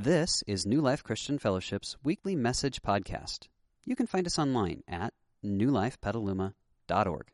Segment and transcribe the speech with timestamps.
[0.00, 3.48] This is New Life Christian Fellowship's weekly message podcast.
[3.84, 5.12] You can find us online at
[5.44, 7.26] newlifepetaluma.org.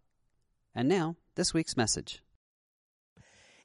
[0.74, 2.22] And now, this week's message.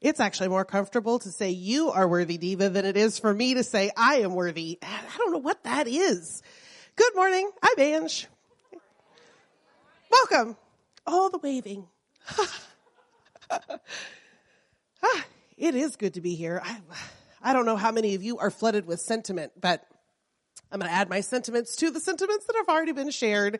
[0.01, 3.53] It's actually more comfortable to say you are worthy, Diva, than it is for me
[3.53, 4.79] to say I am worthy.
[4.81, 6.43] I don't know what that is.
[6.97, 7.49] Good morning.
[7.63, 8.27] I'm Ange.
[10.11, 10.57] Welcome.
[11.07, 11.87] All the waving.
[13.49, 15.25] ah,
[15.57, 16.61] it is good to be here.
[16.61, 16.79] I,
[17.41, 19.85] I don't know how many of you are flooded with sentiment, but
[20.71, 23.59] I'm going to add my sentiments to the sentiments that have already been shared.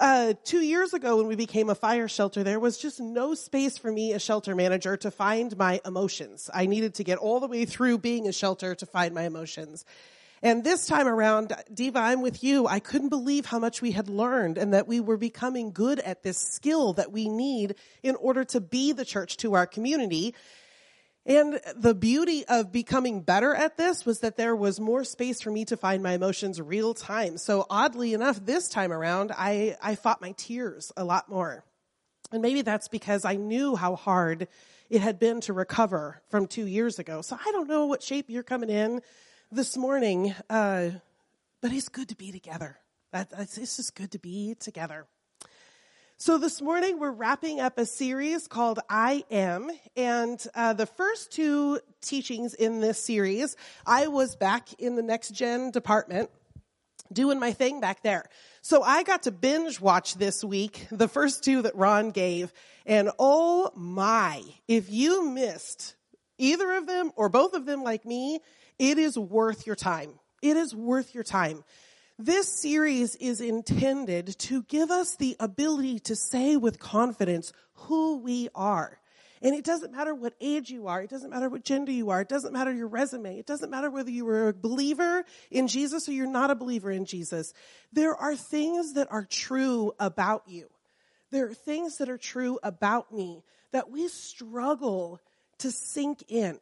[0.00, 3.78] Uh, two years ago, when we became a fire shelter, there was just no space
[3.78, 6.50] for me, a shelter manager, to find my emotions.
[6.52, 9.84] I needed to get all the way through being a shelter to find my emotions.
[10.42, 12.66] And this time around, Diva, I'm with you.
[12.66, 16.22] I couldn't believe how much we had learned and that we were becoming good at
[16.22, 20.34] this skill that we need in order to be the church to our community.
[21.26, 25.50] And the beauty of becoming better at this was that there was more space for
[25.50, 27.38] me to find my emotions real time.
[27.38, 31.64] So oddly enough, this time around, I, I fought my tears a lot more.
[32.30, 34.48] And maybe that's because I knew how hard
[34.90, 37.22] it had been to recover from two years ago.
[37.22, 39.00] So I don't know what shape you're coming in
[39.50, 40.90] this morning, uh,
[41.62, 42.76] but it's good to be together.
[43.12, 45.06] That, it's just good to be together.
[46.16, 51.32] So this morning we're wrapping up a series called I Am, and uh, the first
[51.32, 56.30] two teachings in this series, I was back in the next gen department
[57.12, 58.26] doing my thing back there.
[58.62, 62.52] So I got to binge watch this week the first two that Ron gave,
[62.86, 65.96] and oh my, if you missed
[66.38, 68.38] either of them or both of them like me,
[68.78, 70.12] it is worth your time.
[70.42, 71.64] It is worth your time.
[72.18, 78.48] This series is intended to give us the ability to say with confidence who we
[78.54, 79.00] are.
[79.42, 81.02] And it doesn't matter what age you are.
[81.02, 82.20] It doesn't matter what gender you are.
[82.20, 83.38] It doesn't matter your resume.
[83.38, 86.90] It doesn't matter whether you are a believer in Jesus or you're not a believer
[86.90, 87.52] in Jesus.
[87.92, 90.70] There are things that are true about you.
[91.32, 93.42] There are things that are true about me
[93.72, 95.20] that we struggle
[95.58, 96.60] to sink in.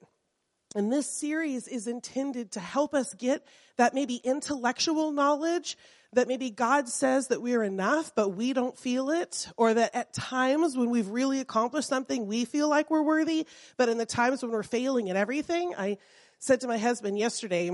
[0.75, 3.47] And this series is intended to help us get
[3.77, 5.77] that maybe intellectual knowledge
[6.15, 10.13] that maybe God says that we're enough, but we don't feel it, or that at
[10.13, 13.47] times when we've really accomplished something, we feel like we're worthy,
[13.79, 15.97] but in the times when we're failing at everything, I
[16.39, 17.71] said to my husband yesterday,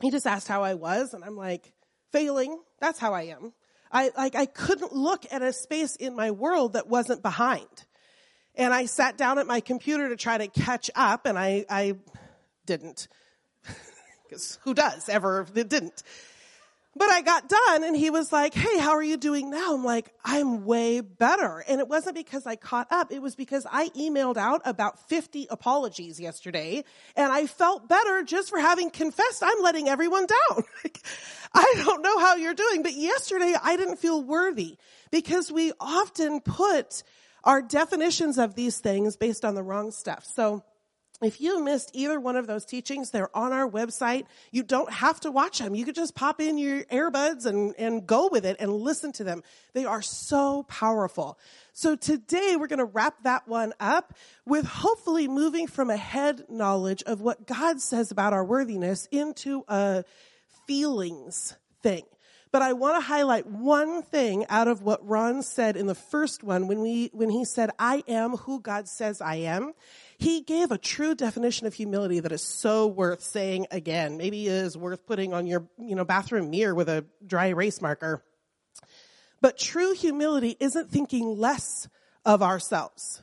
[0.00, 1.70] he just asked how I was, and I'm like,
[2.12, 3.52] failing, that's how I am.
[3.92, 7.66] I, like, I couldn't look at a space in my world that wasn't behind.
[8.54, 11.96] And I sat down at my computer to try to catch up, and I, I
[12.66, 13.08] didn't.
[14.28, 15.44] Because who does ever?
[15.56, 16.04] It didn't.
[16.96, 19.74] But I got done and he was like, Hey, how are you doing now?
[19.74, 21.64] I'm like, I'm way better.
[21.68, 23.12] And it wasn't because I caught up.
[23.12, 26.84] It was because I emailed out about 50 apologies yesterday
[27.14, 30.64] and I felt better just for having confessed I'm letting everyone down.
[31.54, 34.76] I don't know how you're doing, but yesterday I didn't feel worthy
[35.12, 37.04] because we often put
[37.44, 40.24] our definitions of these things based on the wrong stuff.
[40.24, 40.62] So
[41.22, 44.24] if you missed either one of those teachings, they're on our website.
[44.52, 45.74] You don't have to watch them.
[45.74, 49.24] You could just pop in your earbuds and, and go with it and listen to
[49.24, 49.42] them.
[49.74, 51.38] They are so powerful.
[51.74, 54.14] So today we're going to wrap that one up
[54.46, 59.62] with hopefully moving from a head knowledge of what God says about our worthiness into
[59.68, 60.04] a
[60.66, 62.04] feelings thing.
[62.52, 66.42] But I want to highlight one thing out of what Ron said in the first
[66.42, 69.72] one when we, when he said, I am who God says I am.
[70.18, 74.16] He gave a true definition of humility that is so worth saying again.
[74.16, 78.24] Maybe is worth putting on your, you know, bathroom mirror with a dry erase marker.
[79.40, 81.88] But true humility isn't thinking less
[82.24, 83.22] of ourselves.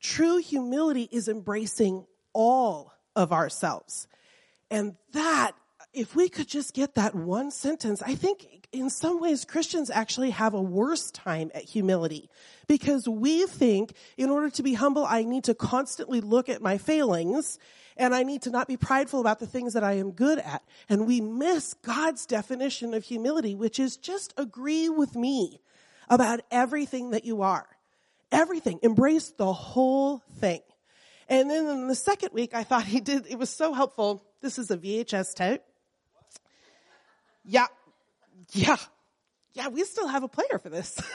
[0.00, 2.04] True humility is embracing
[2.34, 4.06] all of ourselves.
[4.70, 5.52] And that
[5.94, 10.30] if we could just get that one sentence, I think in some ways Christians actually
[10.30, 12.28] have a worse time at humility
[12.66, 16.78] because we think in order to be humble, I need to constantly look at my
[16.78, 17.58] failings
[17.96, 20.62] and I need to not be prideful about the things that I am good at.
[20.88, 25.60] And we miss God's definition of humility, which is just agree with me
[26.08, 27.68] about everything that you are.
[28.32, 28.80] Everything.
[28.82, 30.60] Embrace the whole thing.
[31.28, 34.24] And then in the second week, I thought he did, it was so helpful.
[34.40, 35.62] This is a VHS tape.
[37.44, 37.66] Yeah.
[38.52, 38.76] Yeah.
[39.54, 40.98] Yeah, we still have a player for this.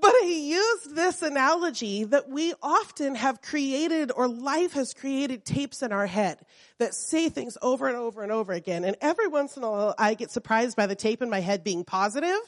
[0.00, 5.82] but he used this analogy that we often have created or life has created tapes
[5.82, 6.38] in our head
[6.78, 8.84] that say things over and over and over again.
[8.84, 11.64] And every once in a while I get surprised by the tape in my head
[11.64, 12.38] being positive.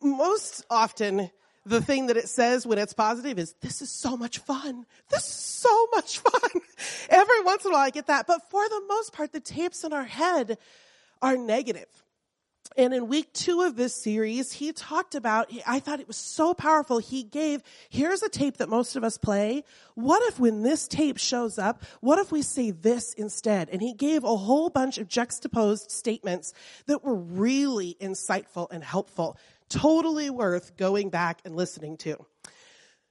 [0.00, 1.30] Most often
[1.66, 4.86] the thing that it says when it's positive is, this is so much fun.
[5.10, 6.62] This is so much fun.
[7.08, 8.26] Every once in a while I get that.
[8.26, 10.58] But for the most part, the tapes in our head
[11.20, 11.86] are negative.
[12.76, 16.54] And in week two of this series, he talked about, I thought it was so
[16.54, 16.98] powerful.
[16.98, 19.64] He gave, here's a tape that most of us play.
[19.96, 23.70] What if when this tape shows up, what if we say this instead?
[23.70, 26.54] And he gave a whole bunch of juxtaposed statements
[26.86, 29.36] that were really insightful and helpful.
[29.70, 32.18] Totally worth going back and listening to.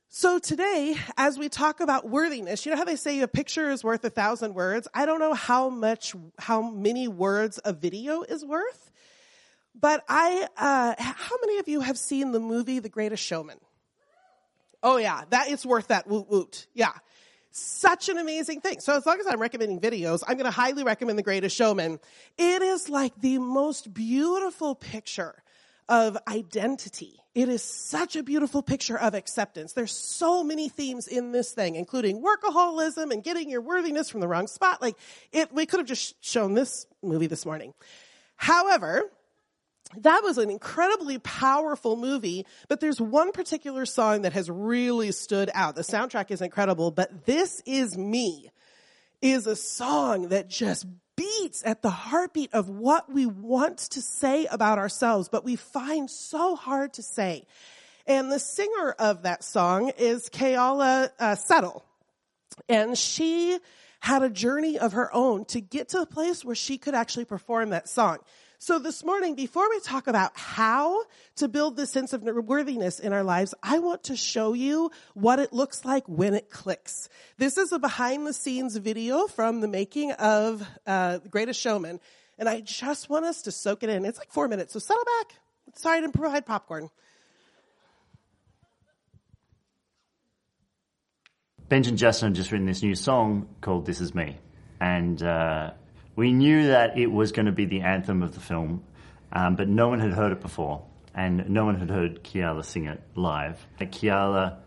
[0.10, 3.84] So today, as we talk about worthiness, you know how they say a picture is
[3.84, 4.88] worth a thousand words?
[4.94, 8.92] I don't know how much, how many words a video is worth.
[9.80, 13.60] But I, uh, how many of you have seen the movie The Greatest Showman?
[14.82, 16.68] Oh yeah, that it's worth that woot woot.
[16.74, 16.94] Yeah.
[17.52, 18.80] Such an amazing thing.
[18.80, 22.00] So as long as I'm recommending videos, I'm going to highly recommend The Greatest Showman.
[22.38, 25.42] It is like the most beautiful picture
[25.90, 27.16] of identity.
[27.36, 29.74] It is such a beautiful picture of acceptance.
[29.74, 34.28] There's so many themes in this thing, including workaholism and getting your worthiness from the
[34.28, 34.82] wrong spot.
[34.82, 34.96] Like
[35.32, 37.74] it, we could have just shown this movie this morning.
[38.36, 39.10] However,
[39.98, 45.50] that was an incredibly powerful movie, but there's one particular song that has really stood
[45.54, 45.76] out.
[45.76, 48.52] The soundtrack is incredible, but This Is Me
[49.22, 50.86] is a song that just
[51.40, 56.10] beats at the heartbeat of what we want to say about ourselves, but we find
[56.10, 57.46] so hard to say.
[58.08, 61.86] And the singer of that song is Keala uh, Settle.
[62.68, 63.60] And she
[64.00, 67.26] had a journey of her own to get to a place where she could actually
[67.26, 68.18] perform that song.
[68.62, 71.06] So this morning, before we talk about how
[71.38, 75.40] to build this sense of worthiness in our lives, I want to show you what
[75.40, 77.08] it looks like when it clicks.
[77.38, 82.02] This is a behind the scenes video from the making of uh, The Greatest Showman.
[82.38, 84.04] And I just want us to soak it in.
[84.04, 85.36] It's like four minutes, so settle back.
[85.76, 86.90] Sorry to provide popcorn.
[91.70, 94.38] Benj and Justin have just written this new song called This Is Me.
[94.82, 95.72] And uh,
[96.20, 98.84] we knew that it was going to be the anthem of the film,
[99.32, 100.84] um, but no one had heard it before,
[101.16, 103.66] and no one had heard Keala sing it live.
[103.80, 104.58] Keala,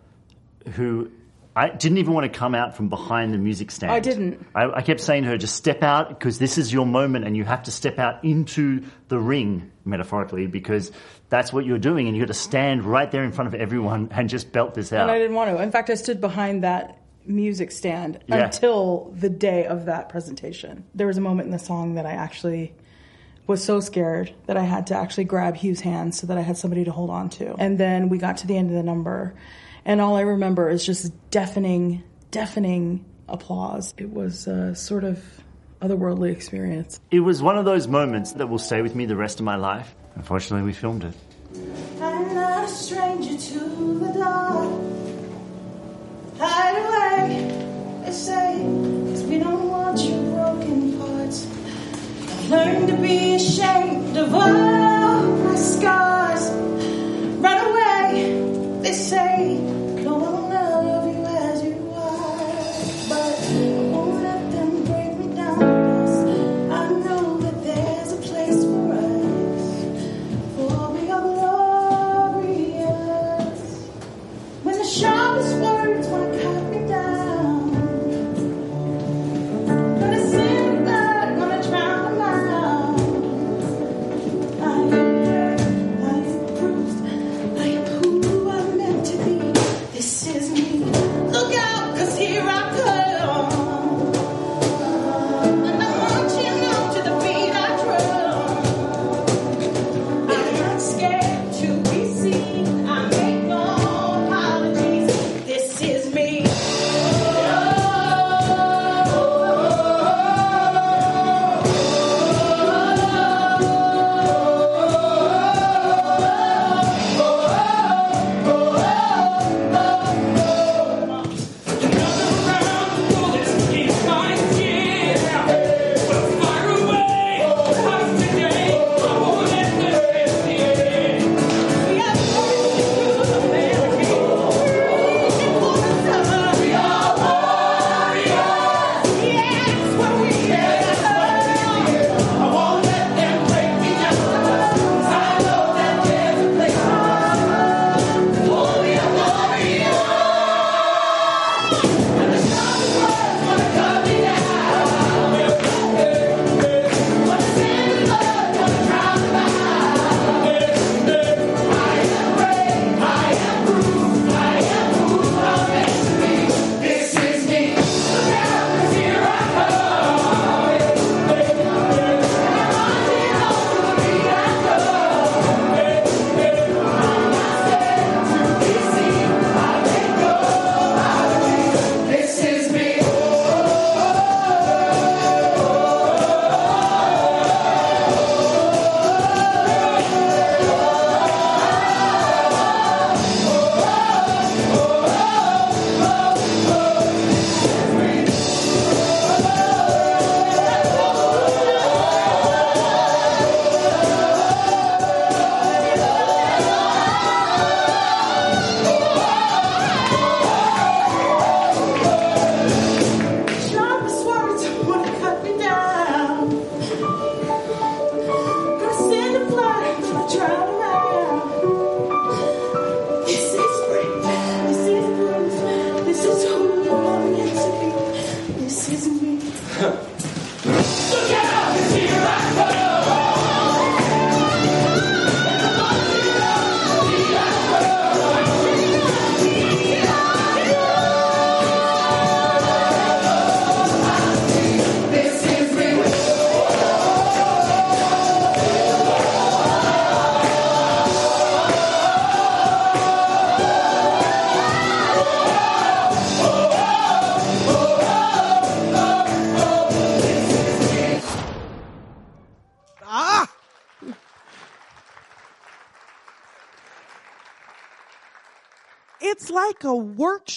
[0.75, 1.11] who
[1.55, 3.93] I didn't even want to come out from behind the music stand.
[3.93, 4.47] I didn't.
[4.55, 7.37] I, I kept saying to her, just step out because this is your moment and
[7.37, 10.91] you have to step out into the ring, metaphorically, because
[11.29, 14.09] that's what you're doing and you've got to stand right there in front of everyone
[14.13, 15.03] and just belt this out.
[15.03, 15.63] And I didn't want to.
[15.63, 18.45] In fact, I stood behind that music stand Yeah.
[18.45, 20.85] until the day of that presentation.
[20.95, 22.75] There was a moment in the song that I actually
[23.47, 26.57] was so scared that I had to actually grab Hugh's hand so that I had
[26.57, 27.55] somebody to hold on to.
[27.59, 29.35] And then we got to the end of the number,
[29.85, 33.95] and all I remember is just deafening, deafening applause.
[33.97, 35.23] It was a sort of
[35.81, 37.01] otherworldly experience.
[37.11, 39.57] It was one of those moments that will stay with me the rest of my
[39.57, 39.95] life.
[40.15, 41.15] Unfortunately, we filmed it.
[46.45, 47.21] Hide away,
[48.05, 48.67] they say,
[49.07, 51.47] 'cause we don't want your broken parts.
[52.33, 56.45] I've learned to be ashamed of all my scars.
[57.45, 58.07] Run away,
[58.83, 59.32] they say,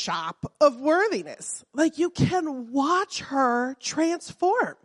[0.05, 1.63] workshop of worthiness.
[1.74, 4.75] Like you can watch her transform.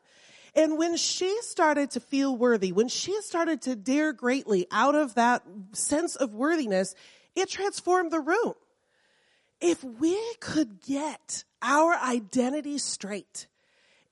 [0.54, 5.14] And when she started to feel worthy, when she started to dare greatly out of
[5.14, 6.94] that sense of worthiness,
[7.36, 8.54] it transformed the room.
[9.60, 13.46] If we could get our identity straight,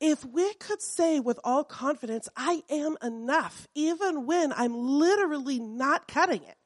[0.00, 6.06] if we could say with all confidence, I am enough, even when I'm literally not
[6.06, 6.57] cutting it,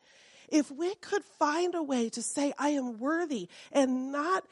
[0.52, 4.44] if we could find a way to say, I am worthy and not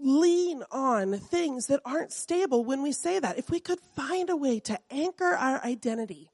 [0.00, 4.36] lean on things that aren't stable when we say that, if we could find a
[4.36, 6.30] way to anchor our identity,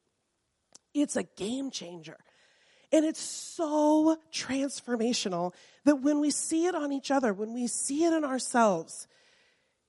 [0.95, 2.17] it's a game changer.
[2.93, 5.53] And it's so transformational
[5.85, 9.09] that when we see it on each other, when we see it in ourselves,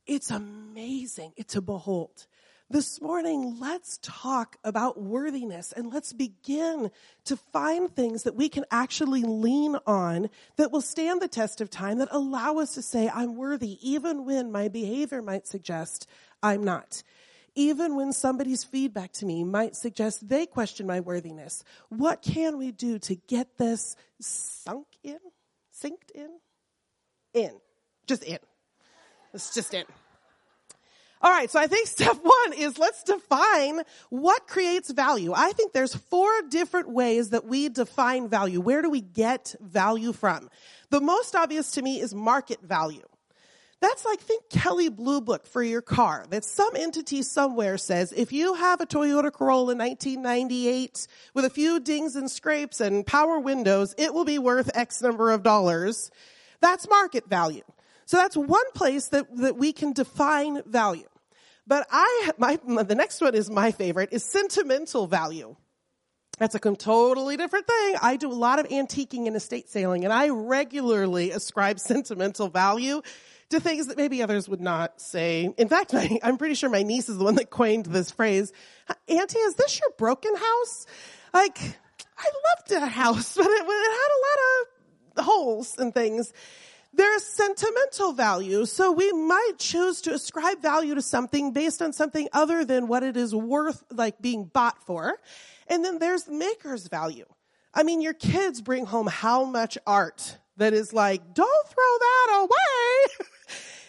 [0.08, 2.26] it's amazing to behold.
[2.68, 6.90] This morning, let's talk about worthiness and let's begin
[7.26, 11.70] to find things that we can actually lean on that will stand the test of
[11.70, 16.10] time, that allow us to say, I'm worthy, even when my behavior might suggest
[16.42, 17.04] I'm not.
[17.54, 21.64] Even when somebody's feedback to me might suggest they question my worthiness.
[21.90, 25.20] What can we do to get this sunk in?
[25.70, 26.32] Sinked in?
[27.36, 27.52] In.
[28.08, 28.40] Just in.
[29.36, 29.86] It's just in.
[31.26, 35.34] All right, so I think step one is let's define what creates value.
[35.36, 38.62] I think there's four different ways that we define value.
[38.62, 40.50] Where do we get value from?
[40.92, 43.02] The most obvious to me is market value.
[43.82, 46.26] That's like, think Kelley Blue Book for your car.
[46.30, 51.80] That some entity somewhere says if you have a Toyota Corolla 1998 with a few
[51.80, 56.12] dings and scrapes and power windows, it will be worth X number of dollars.
[56.62, 57.64] That's market value.
[58.06, 61.08] So that's one place that, that we can define value.
[61.68, 65.56] But I, my, the next one is my favorite, is sentimental value.
[66.38, 67.96] That's a totally different thing.
[68.02, 73.02] I do a lot of antiquing and estate sailing, and I regularly ascribe sentimental value
[73.50, 75.54] to things that maybe others would not say.
[75.58, 78.52] In fact, my, I'm pretty sure my niece is the one that coined this phrase.
[79.08, 80.86] Auntie, is this your broken house?
[81.34, 81.58] Like,
[82.18, 84.40] I loved a house, but it, it had a lot
[85.20, 86.34] of holes and things.
[86.96, 88.66] There's sentimental value.
[88.66, 93.04] So we might choose to ascribe value to something based on something other than what
[93.04, 95.20] it is worth, like being bought for.
[95.68, 97.26] And then there's maker's value.
[97.74, 102.48] I mean, your kids bring home how much art that is like, don't throw that
[102.48, 103.28] away.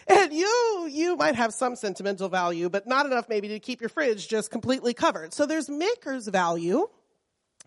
[0.23, 3.89] and you, you might have some sentimental value, but not enough maybe to keep your
[3.89, 5.33] fridge just completely covered.
[5.33, 6.89] So there's maker's value.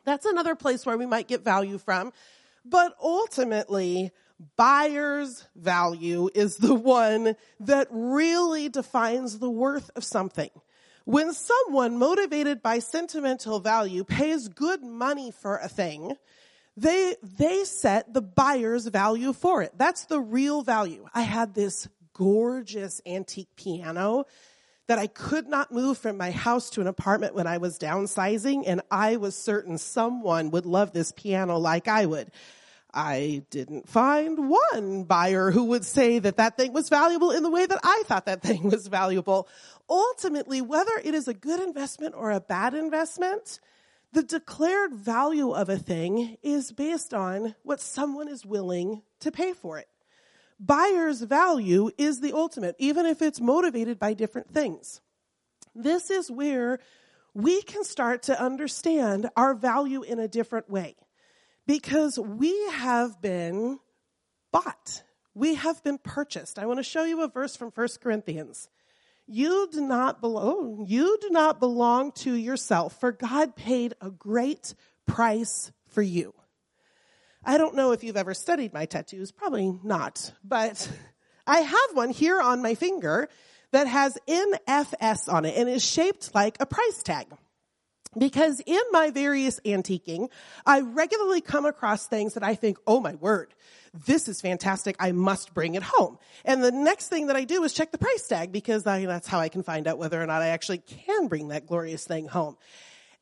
[0.04, 2.12] That's another place where we might get value from.
[2.66, 4.12] But ultimately,
[4.56, 10.50] buyer's value is the one that really defines the worth of something.
[11.06, 16.14] When someone motivated by sentimental value pays good money for a thing,
[16.78, 19.72] they, they set the buyer's value for it.
[19.78, 21.06] That's the real value.
[21.14, 24.26] I had this gorgeous antique piano
[24.88, 28.64] that I could not move from my house to an apartment when I was downsizing,
[28.66, 32.32] and I was certain someone would love this piano like I would.
[32.94, 37.50] I didn't find one buyer who would say that that thing was valuable in the
[37.50, 39.48] way that I thought that thing was valuable.
[39.90, 43.60] Ultimately, whether it is a good investment or a bad investment,
[44.12, 49.54] the declared value of a thing is based on what someone is willing to pay
[49.54, 49.88] for it.
[50.60, 55.00] Buyer's value is the ultimate, even if it's motivated by different things.
[55.76, 56.80] This is where
[57.34, 60.96] we can start to understand our value in a different way.
[61.70, 63.78] Because we have been
[64.52, 65.04] bought.
[65.36, 66.58] We have been purchased.
[66.58, 68.70] I want to show you a verse from 1 Corinthians.
[69.28, 74.10] You do not belong, oh, you do not belong to yourself, for God paid a
[74.10, 74.74] great
[75.06, 76.34] price for you.
[77.46, 80.92] I don't know if you've ever studied my tattoos, probably not, but
[81.46, 83.30] I have one here on my finger
[83.74, 87.28] that has NFS on it and is shaped like a price tag.
[88.18, 90.30] Because in my various antiquing,
[90.66, 93.54] I regularly come across things that I think, oh my word,
[93.94, 94.96] this is fantastic.
[95.00, 96.18] I must bring it home.
[96.44, 99.28] And the next thing that I do is check the price tag because I, that's
[99.28, 102.28] how I can find out whether or not I actually can bring that glorious thing
[102.28, 102.58] home.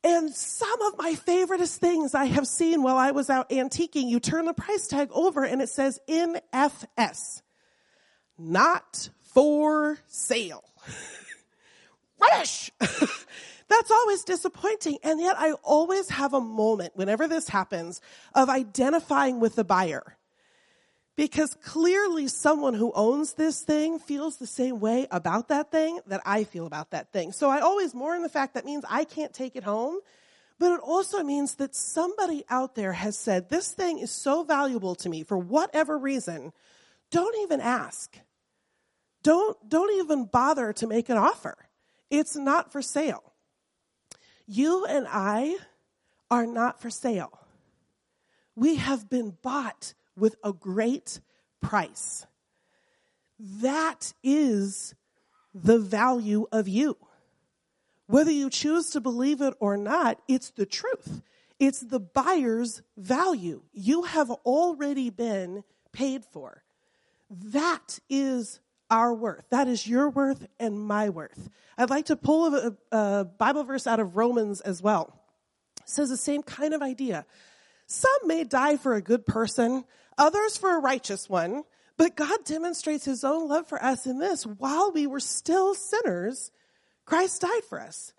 [0.04, 4.20] And some of my favoriteest things I have seen while I was out antiquing, you
[4.20, 7.42] turn the price tag over and it says NFS.
[8.38, 10.64] Not for sale.
[12.20, 12.70] Rubbish!
[13.68, 14.98] That's always disappointing.
[15.02, 18.00] And yet I always have a moment whenever this happens
[18.34, 20.16] of identifying with the buyer.
[21.16, 26.22] Because clearly someone who owns this thing feels the same way about that thing that
[26.24, 27.32] I feel about that thing.
[27.32, 29.98] So I always mourn the fact that means I can't take it home.
[30.60, 34.94] But it also means that somebody out there has said, this thing is so valuable
[34.96, 36.52] to me for whatever reason.
[37.10, 38.18] don't even ask.
[39.22, 41.56] Don't, don't even bother to make an offer.
[42.10, 43.27] It's not for sale.
[44.50, 45.58] You and I
[46.30, 47.38] are not for sale.
[48.56, 51.20] We have been bought with a great
[51.60, 52.26] price.
[53.38, 54.94] That is
[55.54, 56.96] the value of you.
[58.06, 61.20] Whether you choose to believe it or not, it's the truth.
[61.60, 63.62] It's the buyer's value.
[63.74, 66.62] You have already been paid for.
[67.30, 69.44] That is our worth.
[69.50, 71.48] That is your worth and my worth.
[71.76, 75.14] I'd like to pull a, a Bible verse out of Romans as well.
[75.80, 77.24] It says the same kind of idea.
[77.86, 79.84] Some may die for a good person,
[80.16, 81.62] others for a righteous one,
[81.96, 84.44] but God demonstrates his own love for us in this.
[84.44, 86.50] While we were still sinners,
[87.04, 88.12] Christ died for us.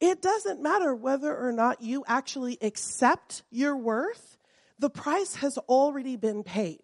[0.00, 4.36] It doesn't matter whether or not you actually accept your worth.
[4.78, 6.82] The price has already been paid.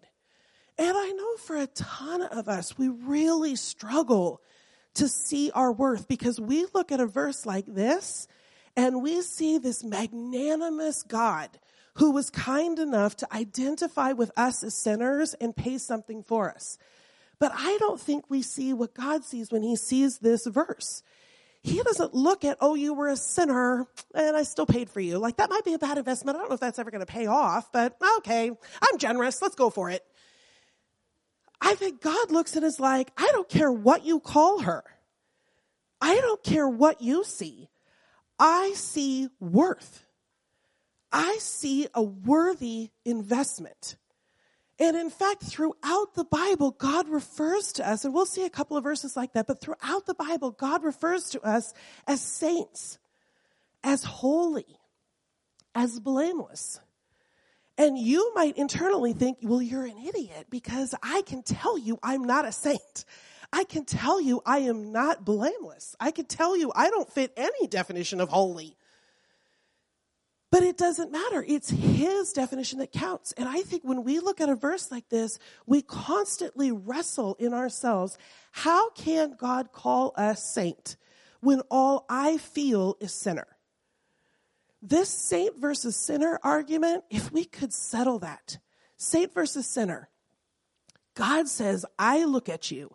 [0.77, 4.41] And I know for a ton of us, we really struggle
[4.95, 8.27] to see our worth because we look at a verse like this
[8.75, 11.49] and we see this magnanimous God
[11.95, 16.77] who was kind enough to identify with us as sinners and pay something for us.
[17.39, 21.03] But I don't think we see what God sees when he sees this verse.
[21.61, 25.17] He doesn't look at, oh, you were a sinner and I still paid for you.
[25.17, 26.35] Like that might be a bad investment.
[26.35, 29.41] I don't know if that's ever going to pay off, but okay, I'm generous.
[29.41, 30.03] Let's go for it.
[31.65, 34.83] I think God looks at us like, I don't care what you call her.
[36.01, 37.69] I don't care what you see.
[38.37, 40.05] I see worth.
[41.09, 43.95] I see a worthy investment.
[44.77, 48.75] And in fact, throughout the Bible, God refers to us, and we'll see a couple
[48.75, 51.73] of verses like that, but throughout the Bible, God refers to us
[52.05, 52.97] as saints,
[53.83, 54.79] as holy,
[55.73, 56.81] as blameless.
[57.77, 62.23] And you might internally think, well, you're an idiot because I can tell you I'm
[62.23, 63.05] not a saint.
[63.51, 65.95] I can tell you I am not blameless.
[65.99, 68.77] I can tell you I don't fit any definition of holy.
[70.51, 71.43] But it doesn't matter.
[71.47, 73.31] It's his definition that counts.
[73.31, 77.55] And I think when we look at a verse like this, we constantly wrestle in
[77.55, 78.19] ourselves.
[78.51, 80.95] How can God call us saint
[81.41, 83.47] when all I feel is sinner?
[84.85, 88.57] This saint versus sinner argument, if we could settle that,
[88.97, 90.09] saint versus sinner,
[91.15, 92.93] God says, I look at you,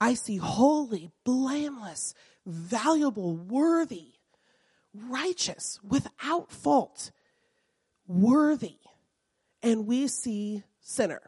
[0.00, 4.14] I see holy, blameless, valuable, worthy,
[4.92, 7.12] righteous, without fault,
[8.08, 8.78] worthy,
[9.62, 11.22] and we see sinner.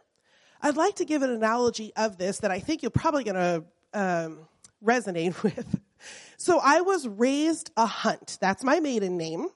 [0.60, 3.64] I'd like to give an analogy of this that I think you're probably going to
[3.94, 4.38] um,
[4.84, 5.78] resonate with.
[6.36, 8.38] So I was raised a hunt.
[8.40, 9.46] That's my maiden name.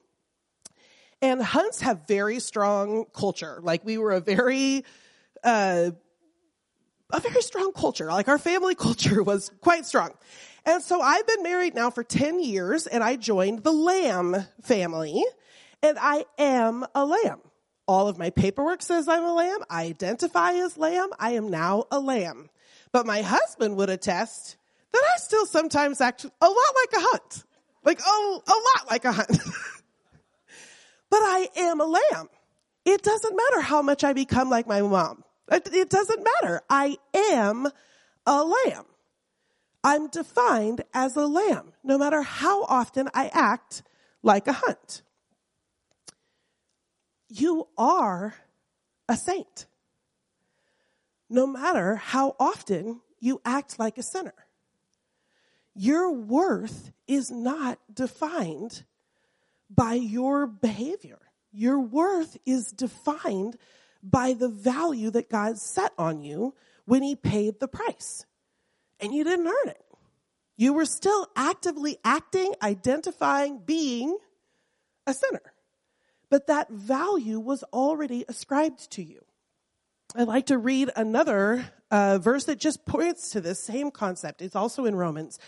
[1.24, 3.58] And hunts have very strong culture.
[3.62, 4.84] Like we were a very,
[5.42, 5.92] uh,
[7.10, 8.08] a very strong culture.
[8.08, 10.10] Like our family culture was quite strong.
[10.66, 15.24] And so I've been married now for 10 years and I joined the lamb family
[15.82, 17.40] and I am a lamb.
[17.88, 19.60] All of my paperwork says I'm a lamb.
[19.70, 21.08] I identify as lamb.
[21.18, 22.50] I am now a lamb.
[22.92, 24.56] But my husband would attest
[24.92, 27.44] that I still sometimes act a lot like a hunt.
[27.82, 29.38] Like, oh, a lot like a hunt.
[31.14, 32.28] but I am a lamb.
[32.84, 35.22] It doesn't matter how much I become like my mom.
[35.48, 36.60] It doesn't matter.
[36.68, 37.68] I am
[38.26, 38.86] a lamb.
[39.84, 43.84] I'm defined as a lamb, no matter how often I act
[44.24, 45.02] like a hunt.
[47.28, 48.34] You are
[49.08, 49.66] a saint,
[51.30, 54.34] no matter how often you act like a sinner.
[55.76, 58.82] Your worth is not defined
[59.74, 61.18] by your behavior.
[61.52, 63.56] Your worth is defined
[64.02, 68.26] by the value that God set on you when He paid the price.
[69.00, 69.84] And you didn't earn it.
[70.56, 74.16] You were still actively acting, identifying, being
[75.06, 75.42] a sinner.
[76.30, 79.24] But that value was already ascribed to you.
[80.14, 84.42] I'd like to read another uh, verse that just points to this same concept.
[84.42, 85.38] It's also in Romans.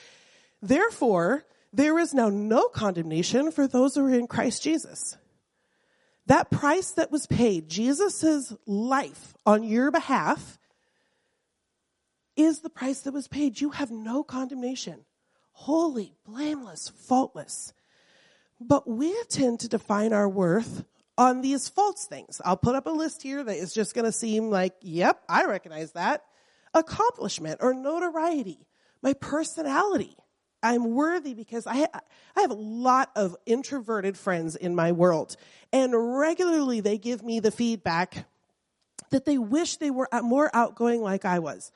[0.61, 1.45] Therefore,
[1.77, 5.19] there is now no condemnation for those who are in Christ Jesus.
[6.25, 10.59] That price that was paid, Jesus' life on your behalf,
[12.35, 13.61] is the price that was paid.
[13.61, 15.05] You have no condemnation.
[15.53, 17.75] Holy, blameless, faultless.
[18.59, 20.85] But we tend to define our worth
[21.19, 22.41] on these false things.
[22.45, 25.45] I'll put up a list here that is just going to seem like, yep, I
[25.45, 26.25] recognize that.
[26.73, 28.67] Accomplishment or notoriety,
[29.03, 30.17] my personality,
[30.67, 31.87] I'm worthy because I,
[32.35, 35.37] I have a lot of introverted friends in my world.
[35.73, 38.27] And regularly they give me the feedback,
[39.11, 41.71] that they wish they were uh, more outgoing like I was.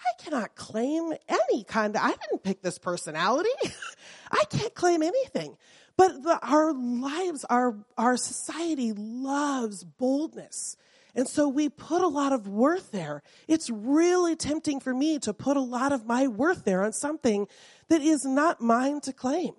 [0.00, 3.50] I cannot claim any kind of, I didn't pick this personality.
[4.32, 5.56] I can't claim anything.
[5.98, 10.76] But the, our lives, our, our society loves boldness.
[11.14, 13.22] And so we put a lot of worth there.
[13.46, 17.46] It's really tempting for me to put a lot of my worth there on something
[17.92, 19.52] that is not mine to claim.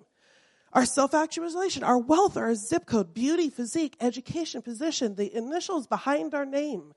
[0.72, 6.44] Our self-actualization, our wealth, our zip code, beauty, physique, education, position, the initials behind our
[6.44, 6.94] name.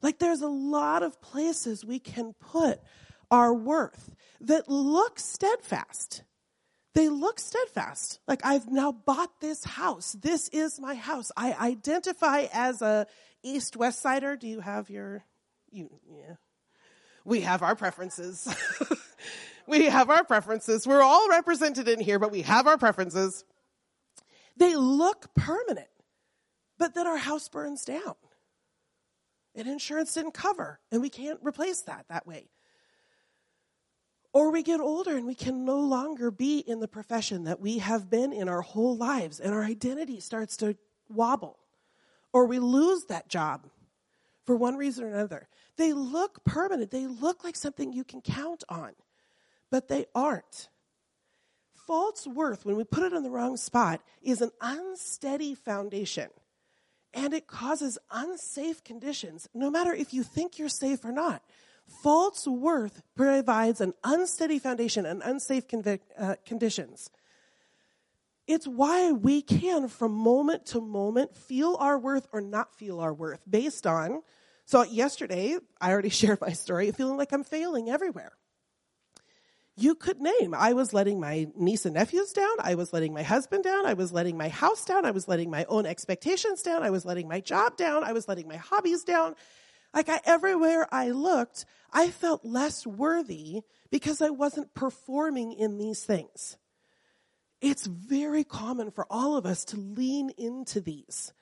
[0.00, 2.78] Like there's a lot of places we can put
[3.32, 6.22] our worth that look steadfast.
[6.94, 8.20] They look steadfast.
[8.28, 10.12] Like I've now bought this house.
[10.12, 11.32] This is my house.
[11.36, 13.08] I identify as a
[13.42, 14.36] East West Sider.
[14.36, 15.24] Do you have your,
[15.72, 16.34] you, yeah.
[17.24, 18.46] We have our preferences.
[19.66, 20.86] we have our preferences.
[20.86, 23.44] We're all represented in here, but we have our preferences.
[24.56, 25.88] They look permanent,
[26.78, 28.14] but then our house burns down
[29.56, 32.50] and insurance didn't cover, and we can't replace that that way.
[34.32, 37.78] Or we get older and we can no longer be in the profession that we
[37.78, 40.76] have been in our whole lives, and our identity starts to
[41.08, 41.58] wobble.
[42.34, 43.66] Or we lose that job
[44.44, 45.48] for one reason or another.
[45.78, 48.92] They look permanent, they look like something you can count on,
[49.70, 50.68] but they aren't.
[51.86, 56.28] False worth, when we put it in the wrong spot, is an unsteady foundation
[57.16, 61.42] and it causes unsafe conditions, no matter if you think you're safe or not.
[62.02, 67.08] False worth provides an unsteady foundation and unsafe convic- uh, conditions.
[68.46, 73.14] It's why we can, from moment to moment, feel our worth or not feel our
[73.14, 74.22] worth based on.
[74.66, 78.32] So, yesterday, I already shared my story, feeling like I'm failing everywhere
[79.76, 80.54] you could name.
[80.54, 82.56] I was letting my niece and nephews down.
[82.60, 83.84] I was letting my husband down.
[83.84, 85.04] I was letting my house down.
[85.04, 86.82] I was letting my own expectations down.
[86.82, 88.02] I was letting my job down.
[88.02, 89.34] I was letting my hobbies down.
[89.92, 96.02] Like I, everywhere I looked, I felt less worthy because I wasn't performing in these
[96.04, 96.56] things.
[97.60, 101.32] It's very common for all of us to lean into these.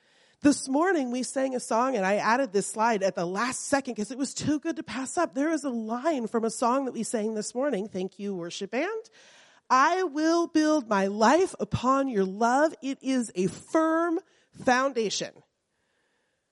[0.41, 3.95] This morning we sang a song and I added this slide at the last second
[3.95, 5.33] because it was too good to pass up.
[5.33, 7.87] There is a line from a song that we sang this morning.
[7.87, 9.09] Thank you, worship band.
[9.69, 12.75] I will build my life upon your love.
[12.83, 14.19] It is a firm
[14.63, 15.31] foundation.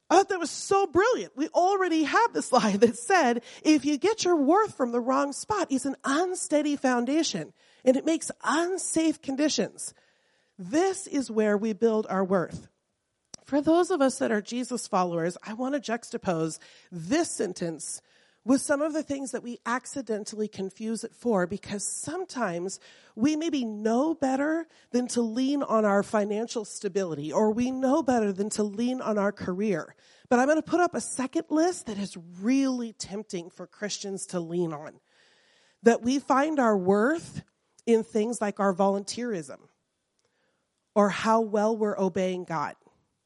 [0.09, 1.37] I thought that was so brilliant.
[1.37, 5.33] We already have this line that said, if you get your worth from the wrong
[5.33, 7.53] spot, it's an unsteady foundation
[7.85, 9.93] and it makes unsafe conditions.
[10.57, 12.67] This is where we build our worth.
[13.45, 16.60] For those of us that are Jesus followers, I want to juxtapose
[16.91, 18.01] this sentence
[18.45, 22.79] with some of the things that we accidentally confuse it for because sometimes
[23.15, 28.34] we maybe know better than to lean on our financial stability or we know better
[28.34, 29.95] than to lean on our career.
[30.29, 34.25] But I'm going to put up a second list that is really tempting for Christians
[34.27, 34.93] to lean on.
[35.84, 37.43] That we find our worth
[37.86, 39.60] in things like our volunteerism
[40.95, 42.75] or how well we're obeying God.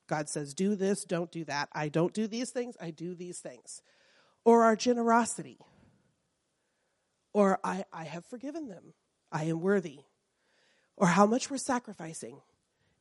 [0.07, 1.69] God says, do this, don't do that.
[1.73, 3.81] I don't do these things, I do these things.
[4.45, 5.59] Or our generosity.
[7.33, 8.93] Or I, I have forgiven them.
[9.31, 9.99] I am worthy.
[10.95, 12.41] Or how much we're sacrificing.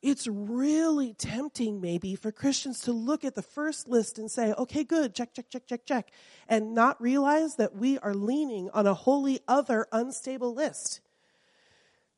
[0.03, 4.83] It's really tempting, maybe, for Christians to look at the first list and say, okay,
[4.83, 6.11] good, check, check, check, check, check,
[6.47, 11.01] and not realize that we are leaning on a wholly other unstable list.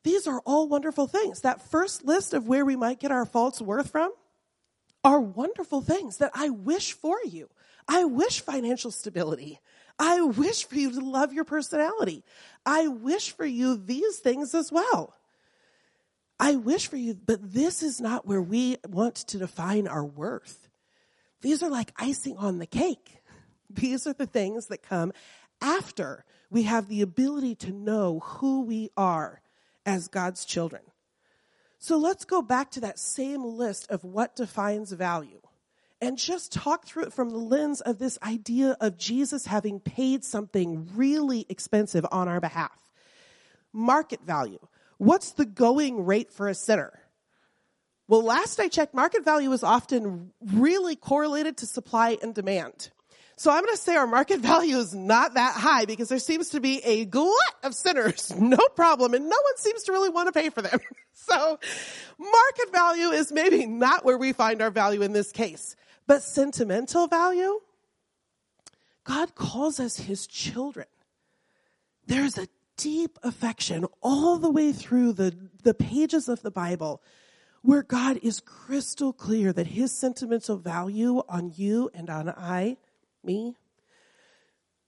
[0.04, 1.42] These are all wonderful things.
[1.42, 4.12] That first list of where we might get our false worth from,
[5.04, 7.50] are wonderful things that I wish for you.
[7.88, 9.60] I wish financial stability.
[9.98, 12.24] I wish for you to love your personality.
[12.66, 15.16] I wish for you these things as well.
[16.40, 20.70] I wish for you, but this is not where we want to define our worth.
[21.42, 23.18] These are like icing on the cake.
[23.70, 25.12] These are the things that come
[25.62, 29.42] after we have the ability to know who we are
[29.86, 30.82] as God's children.
[31.80, 35.42] So let's go back to that same list of what defines value
[36.02, 40.26] and just talk through it from the lens of this idea of Jesus having paid
[40.26, 42.78] something really expensive on our behalf.
[43.72, 44.60] Market value.
[44.98, 47.00] What's the going rate for a sinner?
[48.10, 52.90] Well, last I checked, market value is often really correlated to supply and demand.
[53.40, 56.50] So I'm going to say our market value is not that high because there seems
[56.50, 60.28] to be a glut of sinners, no problem, and no one seems to really want
[60.28, 60.78] to pay for them.
[61.14, 61.58] so
[62.20, 67.08] market value is maybe not where we find our value in this case, but sentimental
[67.08, 67.62] value,
[69.06, 70.88] God calls us his children.
[72.08, 77.02] There's a deep affection all the way through the, the pages of the Bible
[77.62, 82.76] where God is crystal clear that his sentimental value on you and on I
[83.30, 83.56] me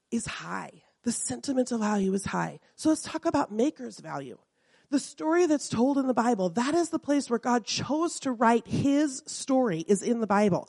[0.10, 0.82] is high.
[1.04, 2.60] The sentimental value is high.
[2.75, 4.38] So let's talk about maker's value.
[4.89, 8.32] The story that's told in the Bible, that is the place where God chose to
[8.32, 10.67] write his story is in the Bible.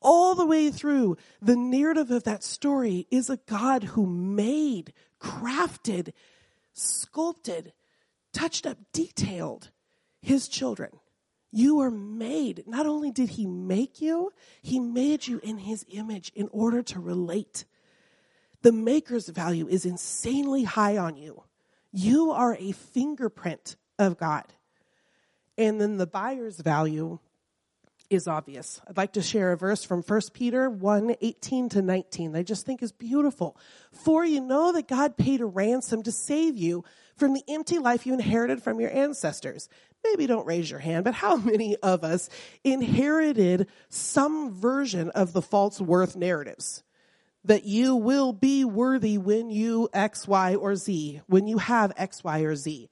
[0.00, 6.12] All the way through the narrative of that story is a God who made, crafted,
[6.74, 7.72] sculpted,
[8.32, 9.70] touched up, detailed
[10.20, 10.90] his children.
[11.56, 12.64] You are made.
[12.66, 16.98] Not only did he make you, he made you in his image in order to
[16.98, 17.64] relate.
[18.62, 21.44] The maker's value is insanely high on you.
[21.92, 24.46] You are a fingerprint of God.
[25.56, 27.20] And then the buyer's value
[28.10, 28.80] is obvious.
[28.88, 32.34] I'd like to share a verse from 1 Peter 1 18 to 19.
[32.34, 33.56] I just think is beautiful.
[33.92, 36.84] For you know that God paid a ransom to save you
[37.16, 39.68] from the empty life you inherited from your ancestors.
[40.04, 42.28] Maybe don't raise your hand, but how many of us
[42.62, 46.82] inherited some version of the false worth narratives?
[47.46, 52.24] That you will be worthy when you X, Y, or Z, when you have X,
[52.24, 52.88] Y, or Z.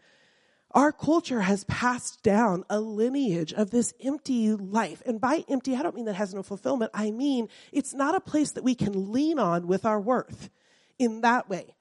[0.75, 5.03] Our culture has passed down a lineage of this empty life.
[5.05, 6.91] And by empty, I don't mean that has no fulfillment.
[6.95, 10.49] I mean, it's not a place that we can lean on with our worth
[10.99, 11.75] in that way.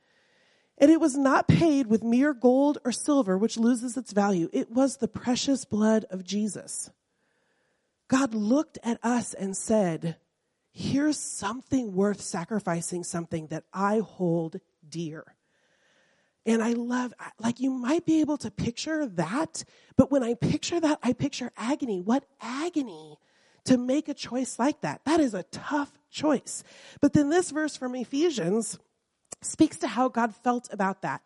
[0.82, 4.50] And it was not paid with mere gold or silver, which loses its value.
[4.52, 6.90] It was the precious blood of Jesus.
[8.08, 10.18] God looked at us and said,
[10.74, 15.36] Here's something worth sacrificing, something that I hold dear.
[16.46, 19.64] And I love, like, you might be able to picture that,
[19.96, 22.02] but when I picture that, I picture agony.
[22.02, 23.18] What agony
[23.66, 25.02] to make a choice like that?
[25.06, 26.64] That is a tough choice.
[27.02, 28.80] But then this verse from Ephesians,
[29.42, 31.22] speaks to how God felt about that.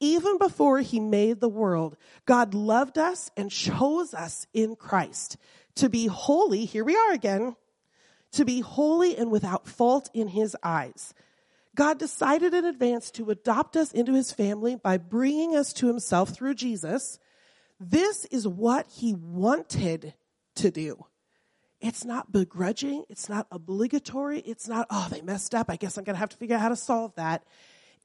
[0.00, 5.36] Even before he made the world, God loved us and chose us in Christ
[5.76, 6.64] to be holy.
[6.64, 7.56] Here we are again.
[8.32, 11.14] To be holy and without fault in his eyes.
[11.74, 16.30] God decided in advance to adopt us into his family by bringing us to himself
[16.30, 17.18] through Jesus.
[17.78, 20.14] This is what he wanted
[20.56, 21.04] to do.
[21.80, 23.04] It's not begrudging.
[23.08, 24.40] It's not obligatory.
[24.40, 25.70] It's not, oh, they messed up.
[25.70, 27.44] I guess I'm going to have to figure out how to solve that.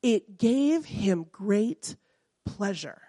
[0.01, 1.95] It gave him great
[2.45, 3.01] pleasure.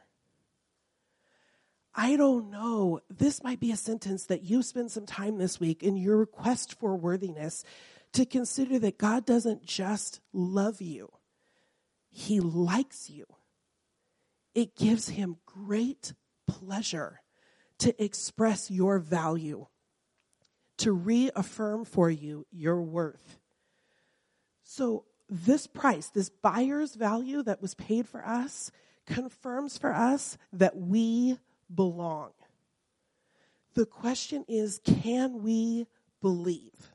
[1.95, 3.01] I don't know.
[3.09, 6.75] This might be a sentence that you spend some time this week in your request
[6.79, 7.63] for worthiness
[8.15, 11.11] to consider that God doesn't just love you,
[12.11, 13.27] He likes you.
[14.55, 16.15] It gives Him great
[16.47, 17.21] pleasure
[17.79, 19.67] to express your value
[20.79, 23.39] to reaffirm for you your worth.
[24.63, 28.71] So, this price, this buyer's value that was paid for us,
[29.07, 31.39] confirms for us that we
[31.75, 32.31] belong.
[33.75, 35.87] The question is can we
[36.21, 36.93] believe?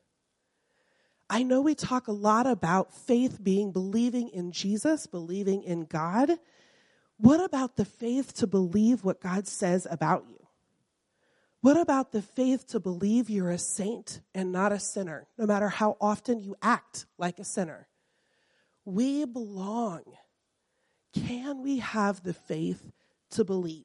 [1.30, 6.32] I know we talk a lot about faith being believing in Jesus, believing in God.
[7.18, 10.38] What about the faith to believe what God says about you?
[11.62, 15.67] What about the faith to believe you're a saint and not a sinner, no matter
[15.67, 17.88] how often you act like a sinner?
[18.86, 20.04] We belong.
[21.13, 22.91] Can we have the faith
[23.32, 23.84] to believe?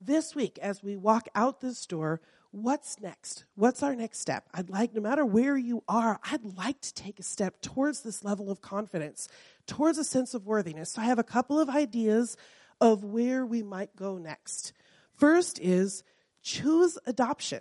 [0.00, 3.44] This week, as we walk out this door, what's next?
[3.54, 4.48] What's our next step?
[4.54, 8.24] I'd like, no matter where you are, I'd like to take a step towards this
[8.24, 9.28] level of confidence,
[9.66, 10.92] towards a sense of worthiness.
[10.92, 12.38] So I have a couple of ideas
[12.80, 14.72] of where we might go next.
[15.16, 16.02] First is
[16.42, 17.60] choose adoption.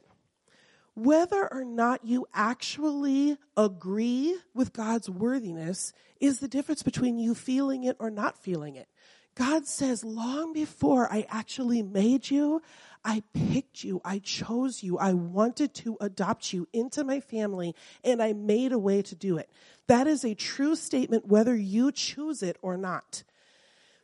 [0.93, 5.91] Whether or not you actually agree with God's worthiness
[6.21, 8.87] is the difference between you feeling it or not feeling it.
[9.35, 12.61] God says, long before I actually made you,
[13.03, 18.23] I picked you, I chose you, I wanted to adopt you into my family, and
[18.23, 19.49] I made a way to do it.
[19.87, 23.23] That is a true statement whether you choose it or not.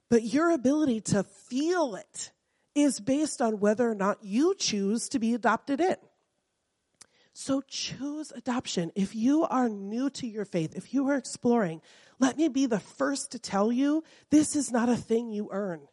[0.09, 2.31] But your ability to feel it
[2.75, 5.95] is based on whether or not you choose to be adopted in.
[7.33, 8.91] So choose adoption.
[8.95, 11.81] If you are new to your faith, if you are exploring,
[12.19, 15.87] let me be the first to tell you this is not a thing you earn.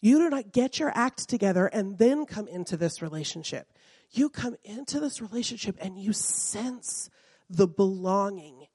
[0.00, 3.66] You do not get your act together and then come into this relationship.
[4.10, 7.10] You come into this relationship and you sense
[7.48, 8.66] the belonging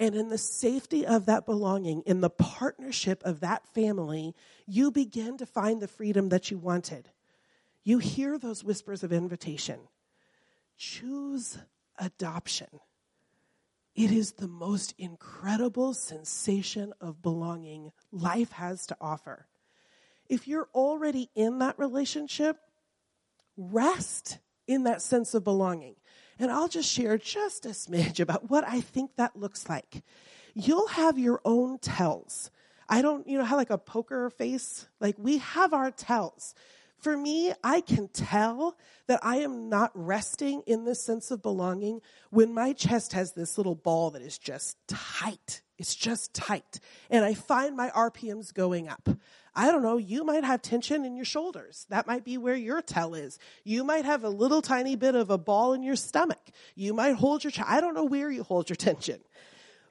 [0.00, 4.34] and in the safety of that belonging, in the partnership of that family,
[4.66, 7.10] you begin to find the freedom that you wanted.
[7.84, 9.78] You hear those whispers of invitation.
[10.78, 11.58] Choose
[11.98, 12.80] adoption.
[13.94, 19.48] It is the most incredible sensation of belonging life has to offer.
[20.30, 22.56] If you're already in that relationship,
[23.58, 25.96] rest in that sense of belonging.
[26.40, 30.02] And I'll just share just a smidge about what I think that looks like.
[30.54, 32.50] You'll have your own tells.
[32.88, 34.88] I don't, you know, have like a poker face.
[35.00, 36.54] Like we have our tells.
[36.96, 38.76] For me, I can tell
[39.06, 42.00] that I am not resting in this sense of belonging
[42.30, 45.60] when my chest has this little ball that is just tight.
[45.78, 46.80] It's just tight.
[47.10, 49.08] And I find my RPMs going up.
[49.60, 51.84] I don't know, you might have tension in your shoulders.
[51.90, 53.38] That might be where your tell is.
[53.62, 56.40] You might have a little tiny bit of a ball in your stomach.
[56.74, 59.20] You might hold your, I don't know where you hold your tension.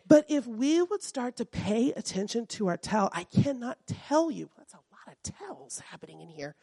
[0.07, 4.49] But if we would start to pay attention to our tell, I cannot tell you,
[4.57, 6.55] that's a lot of tells happening in here.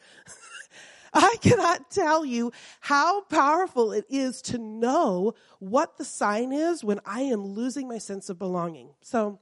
[1.15, 6.99] I cannot tell you how powerful it is to know what the sign is when
[7.07, 8.89] I am losing my sense of belonging.
[9.01, 9.39] So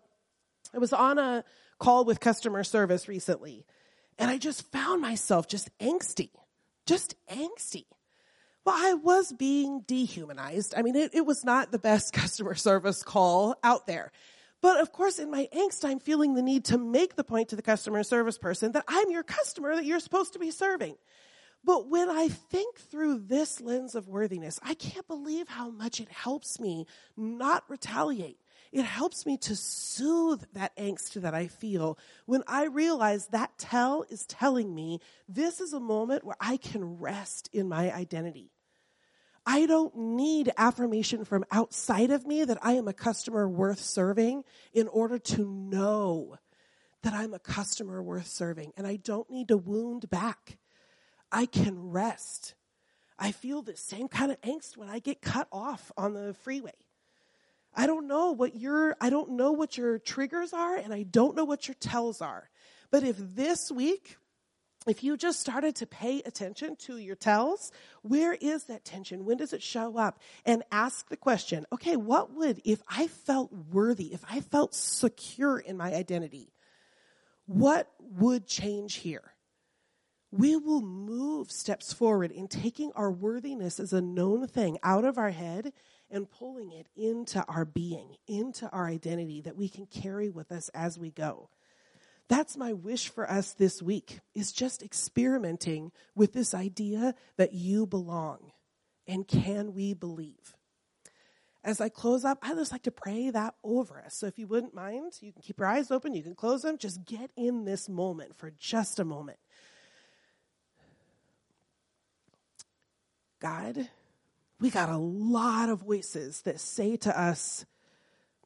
[0.74, 1.44] I was on a
[1.78, 3.66] call with customer service recently
[4.18, 6.30] and I just found myself just angsty,
[6.87, 7.84] just angsty.
[8.64, 10.74] Well, I was being dehumanized.
[10.76, 14.12] I mean, it, it was not the best customer service call out there.
[14.62, 17.56] But of course, in my angst, I'm feeling the need to make the point to
[17.56, 20.96] the customer service person that I'm your customer that you're supposed to be serving.
[21.62, 26.10] But when I think through this lens of worthiness, I can't believe how much it
[26.10, 28.38] helps me not retaliate.
[28.74, 34.04] It helps me to soothe that angst that I feel when I realize that tell
[34.10, 38.50] is telling me this is a moment where I can rest in my identity.
[39.46, 44.42] I don't need affirmation from outside of me that I am a customer worth serving
[44.72, 46.37] in order to know
[47.04, 48.72] that I'm a customer worth serving.
[48.76, 50.58] And I don't need to wound back.
[51.30, 52.56] I can rest.
[53.20, 56.72] I feel the same kind of angst when I get cut off on the freeway.
[57.74, 61.37] I don't know what your I don't know what your triggers are and I don't
[61.37, 62.50] know what your tells are.
[62.90, 64.16] But if this week
[64.87, 69.24] if you just started to pay attention to your tells, where is that tension?
[69.24, 70.18] When does it show up?
[70.44, 75.58] And ask the question, okay, what would, if I felt worthy, if I felt secure
[75.58, 76.52] in my identity,
[77.46, 79.32] what would change here?
[80.30, 85.16] We will move steps forward in taking our worthiness as a known thing out of
[85.16, 85.72] our head
[86.14, 90.70] and pulling it into our being, into our identity that we can carry with us
[90.70, 91.50] as we go.
[92.29, 97.85] That's my wish for us this week is just experimenting with this idea that you
[97.85, 98.53] belong
[99.07, 100.55] and can we believe.
[101.64, 104.14] As I close up, I just like to pray that over us.
[104.14, 106.79] So if you wouldn't mind, you can keep your eyes open, you can close them,
[106.79, 109.38] just get in this moment for just a moment.
[113.40, 113.88] God,
[114.61, 117.65] we got a lot of voices that say to us,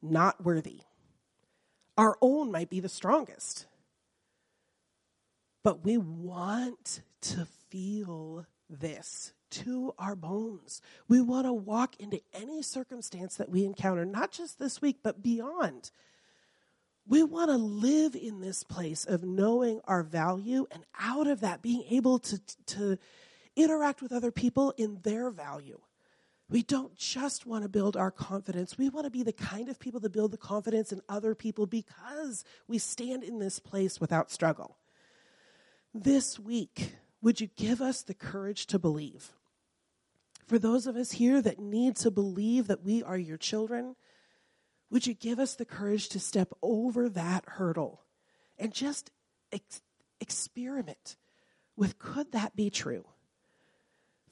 [0.03, 0.81] not worthy.
[1.97, 3.67] Our own might be the strongest.
[5.63, 10.81] But we want to feel this to our bones.
[11.09, 15.23] We want to walk into any circumstance that we encounter, not just this week, but
[15.23, 15.91] beyond.
[17.07, 21.63] We want to live in this place of knowing our value and out of that
[21.63, 22.99] being able to, to
[23.57, 25.81] interact with other people in their value.
[26.51, 28.79] We don't just want to build our confidence.
[28.79, 31.67] We want to be the kind of people that build the confidence in other people
[31.67, 34.79] because we stand in this place without struggle.
[35.95, 39.33] This week, would you give us the courage to believe?
[40.47, 43.97] For those of us here that need to believe that we are your children,
[44.91, 48.01] would you give us the courage to step over that hurdle
[48.59, 49.11] and just
[49.53, 49.83] ex-
[50.21, 51.17] experiment
[51.77, 53.05] with could that be true?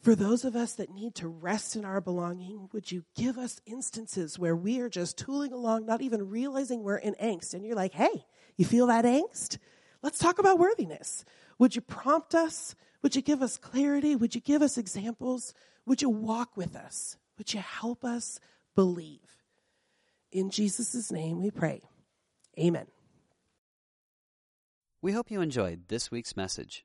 [0.06, 3.60] For those of us that need to rest in our belonging, would you give us
[3.66, 7.54] instances where we are just tooling along, not even realizing we're in angst?
[7.54, 8.24] And you're like, hey,
[8.56, 9.58] you feel that angst?
[10.02, 11.24] Let's talk about worthiness.
[11.58, 12.76] Would you prompt us?
[13.02, 14.14] Would you give us clarity?
[14.14, 15.52] Would you give us examples?
[15.86, 17.16] Would you walk with us?
[17.36, 18.38] Would you help us
[18.76, 19.42] believe?
[20.30, 21.82] In Jesus' name we pray.
[22.56, 22.86] Amen.
[25.02, 26.84] We hope you enjoyed this week's message.